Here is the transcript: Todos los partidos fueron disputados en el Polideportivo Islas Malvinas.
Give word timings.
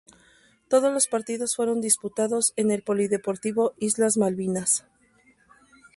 Todos 0.67 0.91
los 0.91 1.05
partidos 1.07 1.55
fueron 1.55 1.79
disputados 1.79 2.53
en 2.55 2.71
el 2.71 2.81
Polideportivo 2.81 3.75
Islas 3.77 4.17
Malvinas. 4.17 4.83